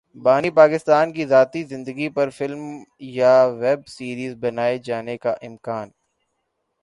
بانی 0.15 0.49
پاکستان 0.59 1.05
کی 1.15 1.23
ذاتی 1.25 1.61
زندگی 1.71 2.07
پر 2.15 2.27
فلم 2.37 2.63
یا 3.17 3.35
ویب 3.61 3.81
سیریز 3.87 4.33
بنائے 4.43 4.77
جانے 4.87 5.15
کا 5.23 5.33
امکان 5.47 5.87